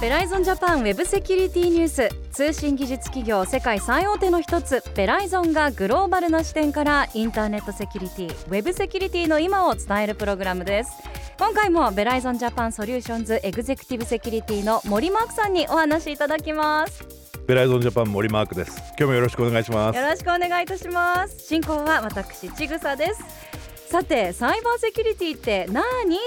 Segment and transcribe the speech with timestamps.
[0.00, 10.92] ベライゾンジャパンウェブセキュリティニュース通信技術企業世界最大手の一つベライゾンがグローバルな視点からインターネットセキュリティウェブセキュリティの今を伝えるプログラムです。
[11.38, 17.15] 今回もベライゾンジャパンソリューションズエグゼクティブセキュリティの森マークさんにお話いただきます
[17.46, 18.76] ベライゾンジャパン森マークです。
[18.88, 19.96] 今日もよろしくお願いします。
[19.96, 21.46] よろしくお願いいたします。
[21.46, 23.22] 進行は私ちぐさです。
[23.88, 25.84] さてサイバーセキュリティって何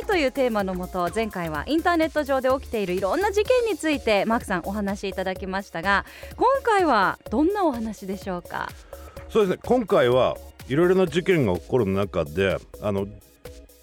[0.08, 6.06] というテーマのもと前回はインターネット上で起きているいろんな事件についてマークさんお話しいただきましたが
[6.38, 8.70] 今回はどんなお話でしょうか？
[9.28, 9.62] そうですね。
[9.66, 10.38] 今回は
[10.70, 13.08] いろいろな事件が起こる中であの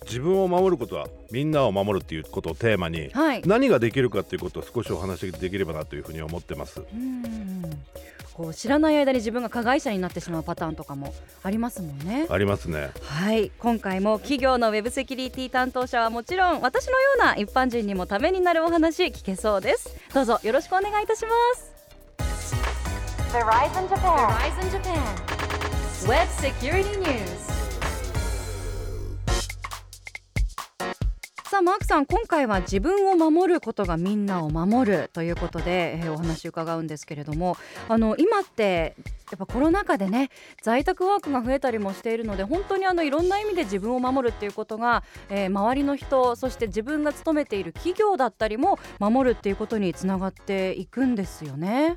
[0.06, 3.42] 自分を守ることはみんなを守るっていうことをテーマに、はい。
[3.44, 6.80] 何ができるかっていうことを少しお話しできればなというふうに思ってます。
[6.80, 7.62] うん。
[8.34, 12.26] こう知らない間に自分が加害者になってしまうパターンとかもありますもんね。
[12.28, 12.90] ありますね。
[13.02, 13.50] はい。
[13.58, 19.96] 今回も企業のウェブセキュリティ担当者はもちろん私のような一般人にもためになるお話聞けそうです。
[20.12, 21.72] どうぞよろしくお願いいたします。
[23.32, 24.28] Verizon Japan.
[24.28, 25.36] Verizon Japan.
[26.06, 27.55] Web Security News
[31.56, 37.56] さあマークさん今回は自分を守ることがみんなを守るということで、えーお話伺うんですけれども
[37.88, 38.94] あの今って
[39.30, 40.28] やっぱコロナ禍でね
[40.60, 51.96] 在宅ワークが増えたりもしているので本当にあのいろんな意味で自分を守るっていうことが、えー周りの人そして自分が勤めている企業だったりも守るっていうことにつながっていくんですよね。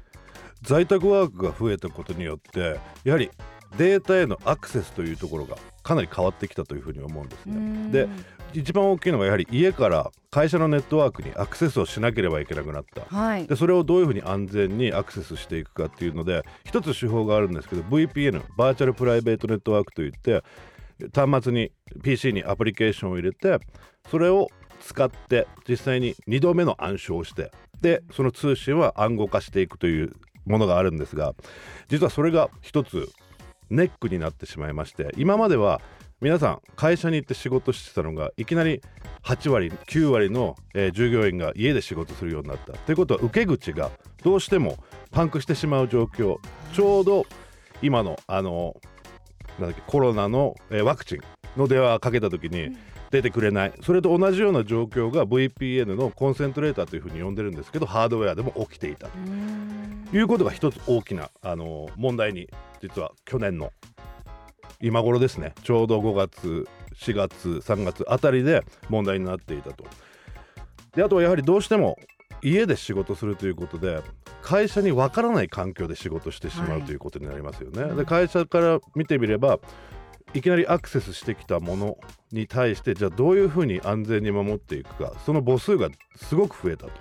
[0.61, 3.29] 在宅ワークが増えたことによってやはり
[3.77, 8.09] データへのアクセスというところがかなり変わってきたというふうに思うんですねで
[8.53, 13.01] 一番大きいのがやはり家から会社のネットワークにアクセスをしなければいけなくなった。
[13.13, 13.47] はい。
[13.47, 20.43] でそれをどういうふうに安全にアクセスしていくかっていうので一つ手法があるんですけど VPN バーチャルプライベートネットワークといって
[21.13, 21.71] 端末に
[22.03, 23.59] PC にアプリケーションを入れて
[24.09, 24.49] それを
[24.81, 27.51] 使って実際に2度目の暗証をして
[27.81, 30.13] でその通信は暗号化していくという
[30.45, 31.33] ものがあるんですが
[31.89, 33.09] 実はそれが一つ
[33.69, 35.81] ネックになってしまいまして今までは
[36.21, 38.81] 皆さん会社に行って仕事してたのがいきなり
[39.23, 42.73] 8割9割の、えー従業員が家で仕事するようになった。
[42.73, 43.89] ということは受け口が
[44.21, 44.77] どうしても
[45.11, 46.37] パンクしてしまう状況。
[46.73, 47.25] ちょうど
[47.81, 48.75] 今のあの
[49.59, 51.19] なんだっけコロナの、えーワクチン
[51.57, 52.75] の電話かけた時に
[53.11, 53.73] 出てくれない。
[53.81, 59.17] それと同じような状況が VPN のコンセントレーターというふうに呼んでるんですけどハードウェアでも起きていたと。
[60.11, 62.49] いうことが一つ大きなあの問題に
[62.81, 63.71] 実は去年の
[64.81, 65.53] 今頃ですね。
[65.63, 69.85] ちょうど5月4月3月あたりで問題になっていたと。
[70.95, 71.97] であとはやはりどうしても
[72.41, 74.01] 家で仕事するということで
[74.41, 76.79] 会社にわからない環境で仕事してしまはい。
[76.79, 77.81] うということになりますよね。
[77.83, 77.97] うん。
[77.97, 79.59] で会社から見てみれば
[80.33, 81.97] いきなりアクセスしてきたもの
[82.31, 86.91] に対してじゃあどういうふうに安全に守っていくかその母数がすごく増えたと。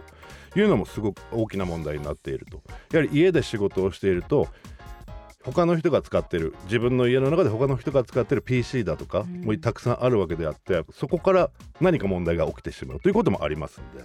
[0.56, 2.62] いうのもすごく大きな問題になっていると。
[2.90, 4.48] やはり家で仕事をしていると
[5.44, 6.54] 他の人が使ってる。
[6.65, 9.43] 自分の家の中で他の人が使ってる PC だとかうん。
[9.43, 11.50] もたくさんあるわけであってそこから
[11.81, 13.00] 何か問題が起きてしまう。
[13.00, 14.04] ということもありますんで。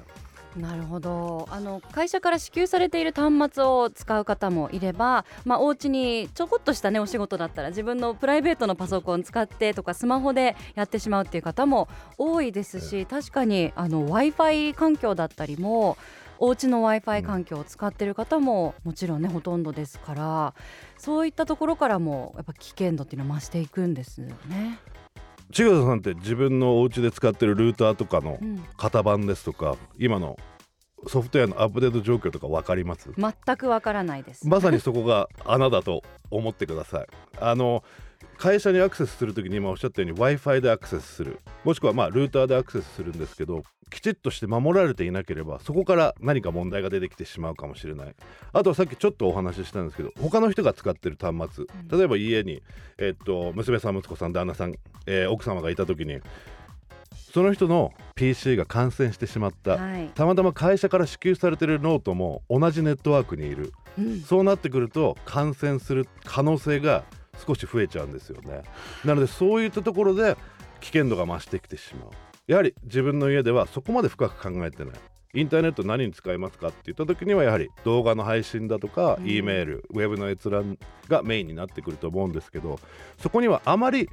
[0.57, 1.47] なるほど。
[1.49, 15.97] あの会社から支給されている端末を使う方もいれば、まあ、お家にちょこっとした、ね、お仕事だったら自分のプライベートのパソコン使ってとかスマホでやってしまうっていう方も多いですし確かに w i f i 環境だったりも
[16.39, 20.53] お家の w i f i 環境を使っている方ももちろんねほとんどですから
[20.97, 24.79] そういったところからもやっぱ危険度っていうのは増していくんですよね。
[25.51, 30.37] 千賀さんって自分のお家で使ってるルーターとかのうん型番ですとか今の
[31.07, 33.11] ソフトウェアのアップデート状況とか分かります？
[33.17, 34.47] 全くわからないです。
[34.47, 36.01] まさにそこが穴だと
[36.31, 37.07] 思ってください。
[37.39, 37.83] あの
[38.37, 48.15] 会社にアクセスするときに今おっしゃったように w i f i でアクセスするもしくはまあルーターでアクセスするんですけどきちっとして守られていなければそこから何か問題が出てきてしまうかもしれない。
[48.51, 51.65] あとはさっきちょっとお話ししたんですけど他の人が使ってる端末。
[51.65, 51.97] うん。
[51.97, 52.63] 例えば家に、
[52.97, 54.75] えっと娘さん息子さん旦那さん、
[55.05, 56.19] えー奥様がいた時に
[57.33, 59.77] その人の PC が感染してしまった。
[59.77, 60.09] はい。
[60.13, 63.73] たまたま会社から支給されてるノートも同じネットワークにいる。
[63.97, 64.21] うん。
[64.21, 67.03] そうなってくると感染する可能性が
[67.45, 68.61] 少し増えちゃうんですよね。
[69.03, 70.37] なのでそういったところで
[70.81, 72.09] 危険度が増してきてしまう。
[72.47, 74.95] やはり自分の家ではそこまで深く考えてない。
[75.35, 82.79] インターネット何に使いますかって言った時にはやはり動画の配信だとか、うん E メールウェブの閲覧がメインになってくると思うんですけど
[83.17, 84.09] そこにはあまり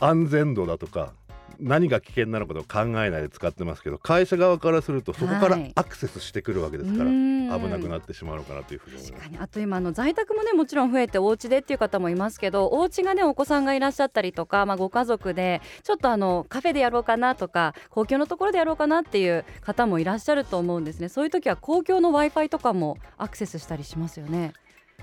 [0.00, 1.12] 安全度だとか
[1.60, 5.72] 何が危険なのかと考えないで使ってますけど会社側からするとそこからはい。
[5.74, 7.48] アクセスしてくるわけですから、うん。
[7.48, 9.22] 危なくなってしまうのかなというふうに思います。
[9.22, 9.38] 確かに。
[9.38, 21.08] あと今あの在宅もねもちろん増えてお家でっていう方もいますけどお家がねお子さんがいらっしゃったりとか、まあ、ご家族でちょっとあのカフェでやろうかなとか公共のところでやろうかなっていう方もいらっしゃると思うんですね。
[21.08, 24.52] そういう時は公共の w i f i とかもアクセスしたりしますよね。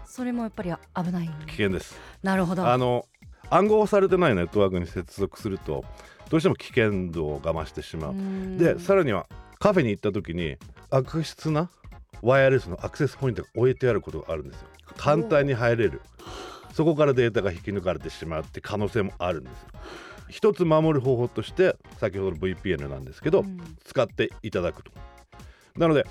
[0.05, 1.29] それもやっぱり危ない。
[1.47, 1.99] 危険です。
[2.23, 2.67] なるほど。
[2.67, 3.05] あの
[3.49, 5.83] 暗号されてないネットワークに接続すると
[6.31, 8.11] どうしても危険度が増してしまう。
[8.11, 9.27] うんでさらには
[9.59, 10.55] カフェに行った時に
[10.89, 11.69] 悪質な
[12.21, 14.67] ワイヤレスのアクセスポイントが置いてあることがあるんですよ。
[14.95, 16.01] 簡単に入れる
[16.73, 19.67] そこからデータが引き抜かれてしまうって可能性もあるんですよ。
[20.29, 24.91] 一つ守る方法として先ほどの VPN なんですけど、うん使っていただくと。
[25.75, 26.05] なので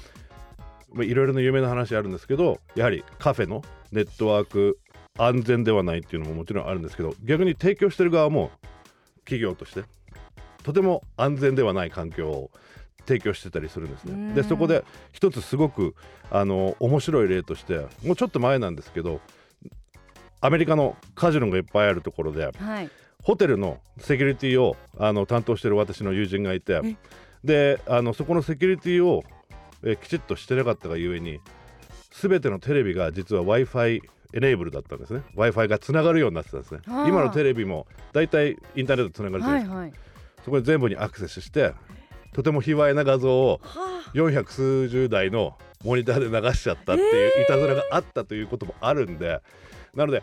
[0.93, 4.79] まあいろいろな有名な話あるんですけどやはりカフェのネットワーク
[5.19, 8.51] 安全ではないっていうのももちろんあるんですけど逆に提供してる側も
[9.25, 9.85] 企業として
[10.63, 12.51] とても安全ではない環境を
[13.07, 14.35] 提供してたりするんですね。
[14.35, 14.49] でうん。
[14.49, 15.95] そこで一つすごく
[16.31, 19.21] あの面白い例としてもうちょっと前なんですけど
[20.41, 22.91] アメリカのカジノがいっぱいあるところではい。
[23.23, 26.97] ホテルのセキュリティをあの担当してる私の友人がいてえ？
[27.45, 29.25] であのそこのセキュリティを
[29.83, 31.41] えきちっとしてなかったがゆえに
[32.11, 34.03] 全てのテレビが実は w i f i
[34.33, 35.23] エネーブルだったんですね。
[35.35, 36.81] W i f i がつながるようになってたんですね。
[36.87, 40.10] はあ今のテレビもだいたいインターネットつながるじゃないですか、はいはい
[40.45, 41.75] そこで全部にアクセスして
[42.33, 49.41] とても卑猥な画像をはあ400数十台のモニターで流しちゃったっていういたずらがあったということもあるんで、
[49.95, 50.23] なので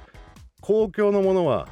[0.61, 1.67] 公共のものは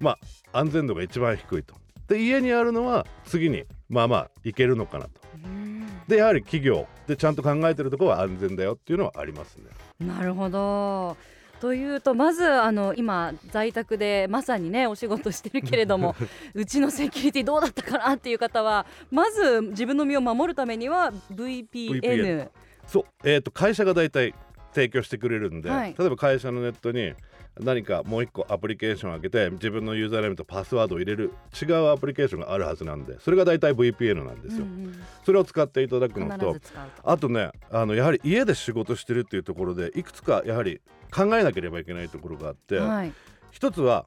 [0.00, 0.18] ま
[0.52, 1.74] あ安全度が一番低いと。
[2.08, 5.10] で家にあるのは次にまあまあいけるのかなと。
[5.44, 9.64] うんでやはり企業でちゃんと考えてるところは安全だよっていうのはありますね。
[10.06, 11.16] なるほど。
[11.60, 16.14] というとまずあの今在宅でまさにねお仕事してるけれども
[16.54, 22.48] うちのセキュリティどうだったかなっていう方はまず自分の身を守るためには VPN, VPN
[22.86, 24.34] そう、えー、と会社が大体
[24.76, 25.94] 提供してくれるんで、はい。
[25.98, 27.14] 例えば会社のネットに
[27.58, 34.94] 何かもう一個アプリケーションを開けて自分のユーザーネームとパスワードを入れる違うアプリケーションがあるはずなんでそれが大体 VPN なんですよ、うん
[35.24, 36.56] それを使っていただくうんのと。
[37.02, 40.80] あとねあのやはり家で仕事してるっていうところでいくつかやはり
[41.10, 43.12] 考えなければいけないところがあって、はい、
[43.50, 44.06] 一つは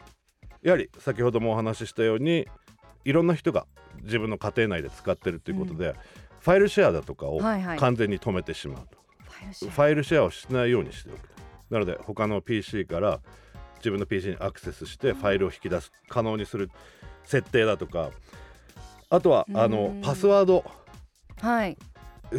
[0.62, 2.48] やはり先ほどもお話ししたように
[3.06, 3.66] いろんな人が
[4.04, 5.96] 自分の家庭内で使ってるということで、
[6.40, 7.78] ファイルシェアだとかをはいはい。
[7.78, 8.88] 完全に止めてしまう。
[8.88, 8.98] と、
[9.28, 9.72] ファイルシェア。
[9.72, 11.34] ファイルシェアをしないようにしておくと。
[11.70, 13.20] なので他の PC から
[13.78, 16.70] 自分の PC にアクセスしてファイルを引き出す可能にする
[17.24, 18.10] 設定だとか
[19.10, 20.02] あとはあのうん。
[20.02, 20.64] パスワード
[21.42, 21.78] はい、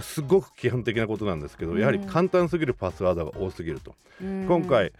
[0.00, 1.81] すごく基本的なことなんですけど、うん。
[1.81, 4.46] やはり簡単すぎるパスワードが多すぎると、うん。
[4.46, 4.92] 今回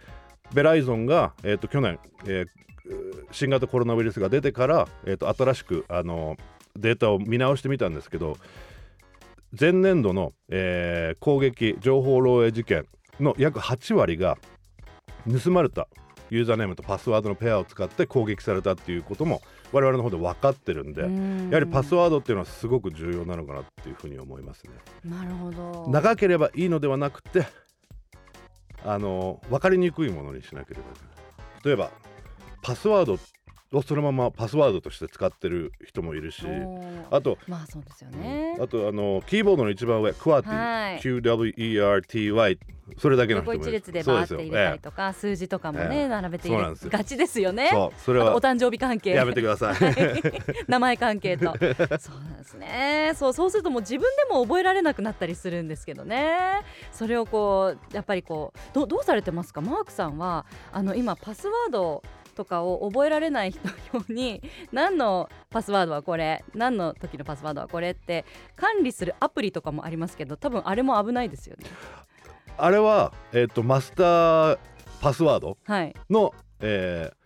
[0.53, 2.47] ベライゾンが、えー、と去年、えー
[3.31, 6.35] 新型コロナウイルスが出てから、えー、と新しくあの
[6.75, 8.37] データを見直してみたんですけど
[9.57, 12.87] 前年度の、えー攻撃情報漏洩事件
[13.19, 14.37] の約8割が
[15.43, 15.87] 盗まれた
[16.29, 19.41] ユーザーネームとパスワードのペアを使って攻撃されたっていうことも
[19.71, 21.49] 我々の方で分かってるんで、うん。
[21.49, 24.71] やはりパスワードっていうのはすごく重要なのかなっていうふうに思いますね。
[25.03, 25.87] なるほど。
[25.89, 27.47] 長ければいいのではなくて
[28.83, 31.65] あの分かりにくいものにしなければいけない。
[31.65, 31.91] 例えば
[32.61, 33.17] パスワード
[33.71, 36.45] をそのままパスワードとして使ってる人もいるし
[37.09, 42.57] あとまあそうですよね、あとあのキーボードの一番上クワーティ、はい QWERTY
[42.97, 43.77] それだけの人横もいる。
[43.77, 46.07] 一列でバーって入れたりえとか、数字とかもね、ええ。
[46.07, 46.89] 並べてそうなんですよ。
[46.89, 47.65] がちですよね。
[47.67, 49.11] えそうそれはお誕生日関係。
[49.11, 49.75] やめてください。
[50.67, 51.53] 名前関係と。
[51.99, 53.13] そうなんですね。
[53.15, 56.61] そうそうするともう自分でも覚えられなくなったりするんですけどね。
[56.91, 59.61] それをこうやっぱりこうどどうされてますか？
[59.61, 63.59] マークさんはあの今パスワードとかを覚えられない人
[63.93, 71.65] 用に何のパスワードはこれ何の時のパスワードはこれって管理するアプリとかもありますけど多分あれも危ないですよね。
[72.57, 74.59] あれは、えっとマスター
[75.01, 75.95] パスワードはい。
[76.09, 77.21] の、えー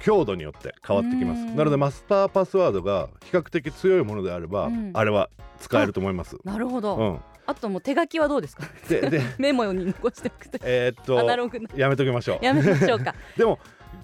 [0.00, 1.42] 強度によって変わってきます。
[1.42, 1.56] うん。
[1.56, 4.90] なのでマスターパスワードが比較的強いものであれば、うん。
[4.92, 5.30] あれは
[5.60, 6.36] 使えると思います。
[6.42, 8.64] なるほど、うん、あともう手書きはどうですか？
[8.90, 10.58] ででメモに残しておくと。
[10.64, 11.68] えーっとアナログな。
[11.76, 12.44] やめときましょう。
[12.44, 13.14] やめましょうか。
[13.38, 13.60] でも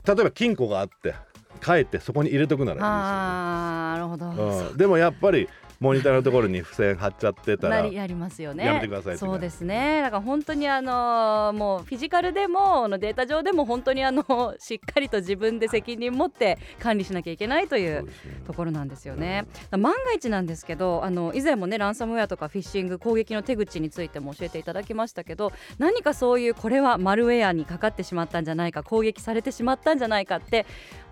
[0.07, 1.15] 例えば金庫があって
[1.63, 4.71] 帰ってそこに入れとくならいいですよ、ね。
[4.71, 5.49] うん、でもやっぱり
[5.81, 8.67] モニターのところに付箋貼っちゃってたらなりやりますよね。
[8.67, 10.03] やめてくださいそうですね。
[10.03, 18.07] だから本当にあのもうフィジカルでもあのデータ上でも本当にあの しっかりと自分で責任持って管理しなきゃいけないという
[18.47, 19.47] ところなんですよね。
[19.71, 30.67] 万が一なんですけどあの以前もねランサムウェアとかフィッシング攻撃の手口についても教えていただきましたけど何かそういうこれはマルウェアにかかってしまったんじゃないか攻撃されてしまったんじゃないかって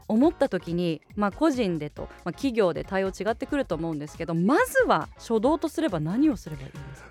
[0.08, 7.08] 思った時に、まあ、個人でと、まあ、企業で対応違ってくると思うんですけどまずは初動とすれば何をすればいいんですか？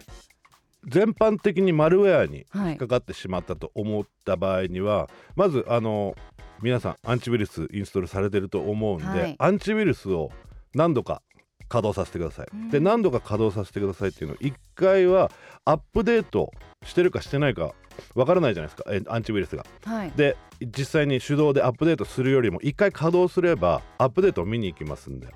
[0.89, 2.69] 全般的にマルウェアにはい。
[2.69, 6.15] 引っかかってしまったと思った場合には、まずあの
[6.61, 9.35] 皆さんアンチウイルスインストールされてると思うんで、はい。
[9.37, 10.31] アンチウイルスを
[10.73, 11.21] 何度か
[11.67, 12.69] 稼働させてください、うん。
[12.69, 15.31] で何度か稼働させてくださいっていうのを1回は
[15.65, 16.51] アップデート
[16.85, 17.73] してるかしてないか
[18.15, 18.89] わからないじゃないですか。
[18.91, 19.65] えアンチウイルスが。
[19.83, 20.11] はい。
[20.15, 25.27] で実際に手動でアップデートするよりも1回稼働すればアップデートを見に行きますんで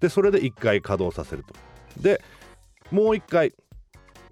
[0.00, 1.54] でそれで1回稼働させると。
[2.00, 2.22] で
[2.90, 3.54] もう1回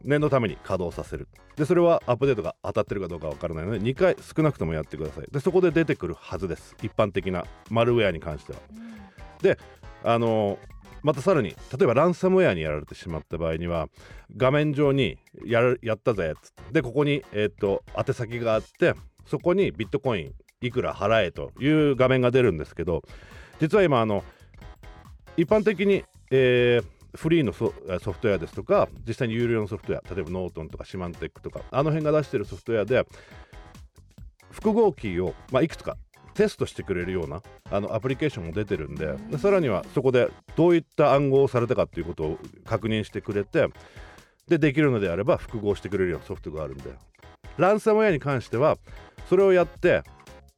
[0.03, 1.29] 念のために稼働させる。
[1.57, 5.27] でそれはアップデートが当たってるかどうかわからないので2回少なくともやってください。
[5.31, 6.77] でそこで出てくるはずです。
[6.83, 8.59] 一般的なマルウェアに関しては。
[10.05, 10.59] あの
[11.03, 13.89] またさらに例えばランサムウェアにやられてしまった場合には
[14.37, 18.95] 画面上にやるやったぜってでここに、えー、と宛先があって
[19.27, 23.03] そこにビットコインいくら払えという画面が出るんですけど
[23.61, 24.25] 実は今あの
[25.37, 33.07] 一般的に、えーフリーのソソフトウェアですとか実際に有料のソフトウェア例えばノートンとかシマンテックとかあの辺が出してるソフトウェアで
[34.51, 35.97] 複合キーを、まあ、いくつか
[36.35, 43.69] テストしてくれるようなあのアプリケーションも出てるんででさらにはそこでどういった暗号をされたかっていうことを確認してくれて
[44.49, 46.91] でできるのであれば複合してくれるようなソフトがあるんで。
[47.57, 48.79] ランサムウェアに関しては
[49.29, 50.03] それをやって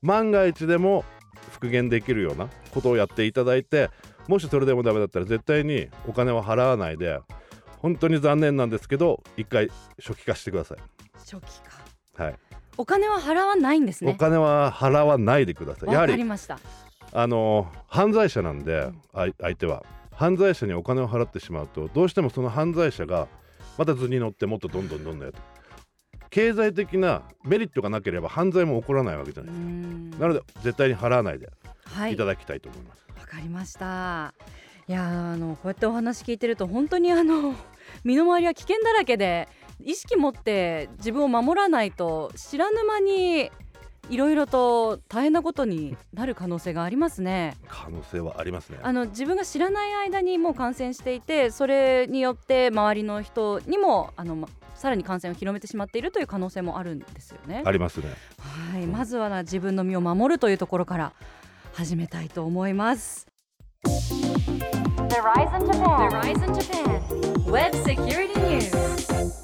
[0.02, 1.04] 万が一でも
[1.50, 3.90] 復元できるようなことをやっていただいて
[4.28, 7.20] もしそれでもダメだったら絶対にお金は払わないで
[7.78, 10.78] 本当に残念なんですけど一回初期化してください、
[11.18, 12.34] 初期かはい
[12.76, 15.92] お金は払わないんですおね金は払わないでください。
[15.92, 16.58] やはりりました。
[17.12, 19.84] あの犯罪者なんで、んあい相手は。
[20.10, 23.26] 犯罪者にお金を払ってしまうとどうしてもその犯罪者が
[23.76, 25.38] また図に乗ってもっとどんどんどんどんやって。
[26.30, 30.10] 経済的なメリットがなければ犯罪も起こらないわけじゃうないですん。
[30.12, 31.48] かなので絶対に払わないで
[31.84, 32.14] はい。
[32.14, 34.34] いただきたいと思います、わかりました。
[34.86, 37.54] いやーあのこうやってお話聞いてると本当にあの
[38.04, 39.48] 身の回りは危険だらけで
[39.82, 43.50] 意識持って自分を守らないと知らぬ間に
[44.10, 47.56] いろいろと大変なことになる可能性がありますね。
[47.68, 57.62] 可能性はありますねあの自分が知らない間にもう感染していてそれによって周りの人にもあのまさらに感染を広めてしまっているという可能性もあるんですよね。
[57.64, 58.12] ありますね
[58.72, 61.12] はい、まずはな自分の身を守るというところから
[61.72, 63.26] 始めたいと思います。
[65.14, 66.10] Verizon Japan.
[66.10, 69.43] Verizon Japan Web Security News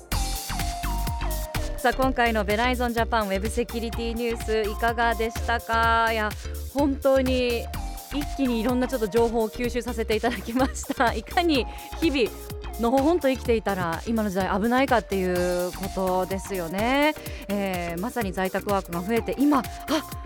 [1.80, 6.12] さあ今回のベライゾンジャパンウェブセキュリティニュースいかがでしたか？
[6.12, 6.28] いや
[6.74, 7.64] 本当に
[8.12, 11.14] 一気にいろんなちょっと情報を吸収させていただきました。
[11.16, 11.66] いかに
[12.02, 12.30] 日々
[12.80, 17.14] のほほんと生きていたら今の時代危ないかっていうことですよね、
[17.48, 19.62] えーまさに在宅ワークが増えて今あ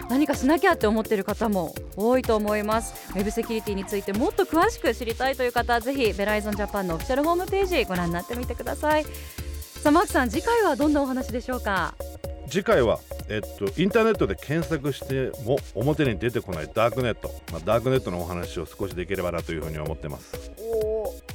[0.08, 2.94] 何かしなきゃって思ってる方も多いと思います。
[3.14, 9.06] ウェブセキュリティについてもっと詳しく知りたいという方はぜひベライゾンジャパンのオフィシャルホームページご覧になってみてください。
[9.84, 11.94] さあマークさん次回はどんなお話でしょうか？
[12.48, 20.50] 次回は、えっと、インターネットで検索しても表に出てこないダークネット、まあ、ダークネットのお話を少しできればなというふうに思ってます。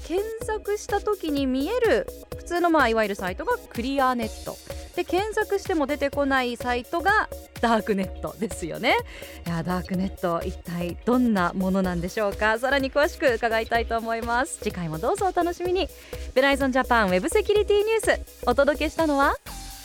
[0.07, 4.57] 検索した時に見える普通のまあいわゆるサイトがクリアネット
[4.99, 7.29] で検索しても出てこないサイトが
[7.61, 8.97] ダークネットですよね。
[9.47, 12.59] いやダークネット一体どんなものなんでしょうか。
[12.59, 14.59] さらに詳しく伺いたいと思います。
[14.61, 15.87] 次回もどうぞお楽しみに。
[16.33, 19.35] ベライゾンジャパンウェブセキュリティニュースお届けしたのは？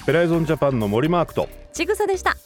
[0.05, 1.49] ベライゾンジャパンの森マークと。
[1.73, 2.37] ちぐさでした